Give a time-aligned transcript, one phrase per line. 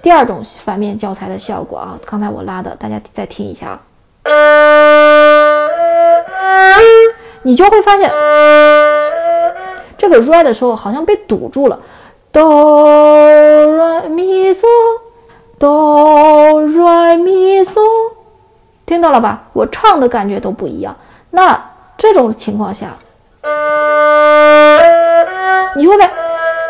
[0.00, 4.30] 第二种反面教材的效果啊，刚才我拉的，大家再听一下啊，
[7.42, 8.08] 你就会发现
[9.96, 11.80] 这个 re 的时候好像被堵住了
[12.30, 13.28] 哆
[13.66, 14.66] re mi so
[15.58, 17.80] do re mi so，
[18.86, 19.42] 听到了吧？
[19.52, 20.96] 我唱的感觉都不一样。
[21.30, 21.60] 那
[21.96, 22.96] 这种情况下，
[25.76, 26.14] 你会发现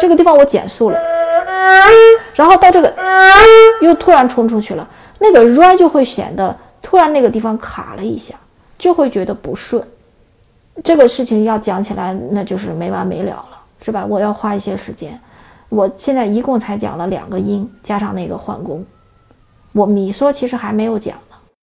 [0.00, 0.98] 这个地方我减速了。
[2.34, 2.94] 然后到这个
[3.80, 8.34] 又突然冲出去了，那个 r 就会显得突然那个地方卡了一下，
[8.78, 9.82] 就会觉得不顺。
[10.84, 13.48] 这个事情要讲起来，那就是没完没了了，
[13.82, 14.06] 是吧？
[14.08, 15.18] 我要花一些时间。
[15.68, 18.84] 我现在一共才讲了两个音，加上那个换弓。
[19.72, 21.16] 我米嗦其实还没有讲。